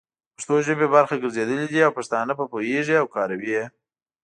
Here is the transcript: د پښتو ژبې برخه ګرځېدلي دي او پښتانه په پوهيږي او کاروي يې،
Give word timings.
د 0.03 0.03
پښتو 0.35 0.55
ژبې 0.67 0.87
برخه 0.95 1.15
ګرځېدلي 1.23 1.65
دي 1.73 1.79
او 1.87 1.91
پښتانه 1.97 2.31
په 2.39 2.45
پوهيږي 2.51 2.95
او 2.99 3.07
کاروي 3.15 3.49
يې، 3.57 3.65